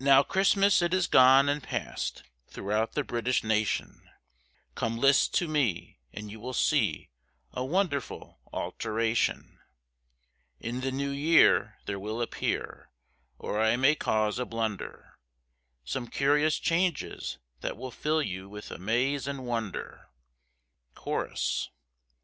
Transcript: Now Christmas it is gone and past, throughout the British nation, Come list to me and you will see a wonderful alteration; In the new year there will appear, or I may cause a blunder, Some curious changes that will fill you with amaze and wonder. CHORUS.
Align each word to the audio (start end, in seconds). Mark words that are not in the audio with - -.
Now 0.00 0.24
Christmas 0.24 0.82
it 0.82 0.92
is 0.92 1.06
gone 1.06 1.48
and 1.48 1.62
past, 1.62 2.24
throughout 2.48 2.94
the 2.94 3.04
British 3.04 3.44
nation, 3.44 4.10
Come 4.74 4.96
list 4.98 5.32
to 5.34 5.46
me 5.46 6.00
and 6.12 6.32
you 6.32 6.40
will 6.40 6.52
see 6.52 7.10
a 7.52 7.64
wonderful 7.64 8.40
alteration; 8.52 9.60
In 10.58 10.80
the 10.80 10.90
new 10.90 11.10
year 11.10 11.78
there 11.86 12.00
will 12.00 12.20
appear, 12.20 12.90
or 13.38 13.62
I 13.62 13.76
may 13.76 13.94
cause 13.94 14.40
a 14.40 14.44
blunder, 14.44 15.16
Some 15.84 16.08
curious 16.08 16.58
changes 16.58 17.38
that 17.60 17.76
will 17.76 17.92
fill 17.92 18.20
you 18.22 18.48
with 18.48 18.72
amaze 18.72 19.28
and 19.28 19.46
wonder. 19.46 20.08
CHORUS. 20.96 21.68